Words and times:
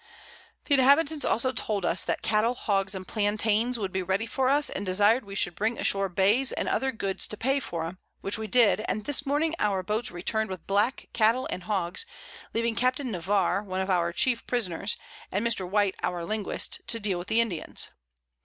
The 0.65 0.73
Inhabitants 0.73 1.23
also 1.23 1.51
told 1.51 1.85
us, 1.85 2.03
that 2.05 2.23
Cattle, 2.23 2.55
Hogs 2.55 2.95
and 2.95 3.07
Plantains 3.07 3.77
would 3.77 3.91
be 3.93 4.01
ready 4.01 4.25
for 4.25 4.49
us, 4.49 4.67
and 4.67 4.83
desir'd 4.83 5.23
we 5.23 5.35
should 5.35 5.53
bring 5.53 5.77
ashore 5.77 6.09
Bays 6.09 6.51
and 6.51 6.67
other 6.67 6.91
Goods 6.91 7.27
to 7.27 7.37
pay 7.37 7.59
for 7.59 7.85
'em, 7.85 7.99
which 8.21 8.35
we 8.35 8.47
did, 8.47 8.83
and 8.87 9.05
this 9.05 9.27
Morning 9.27 9.53
our 9.59 9.83
Boats 9.83 10.09
return'd 10.09 10.49
with 10.49 10.65
Black 10.65 11.07
Cattle 11.13 11.45
and 11.51 11.65
Hogs, 11.65 12.07
leaving 12.51 12.73
Capt. 12.73 12.97
Navarre, 13.03 13.61
one 13.61 13.79
of 13.79 13.91
our 13.91 14.11
chief 14.11 14.47
Prisoners, 14.47 14.97
and 15.31 15.45
Mr. 15.45 15.69
White 15.69 15.93
our 16.01 16.25
Linguist, 16.25 16.81
to 16.87 16.99
deal 16.99 17.19
with 17.19 17.27
the 17.27 17.39
Indians. 17.39 17.91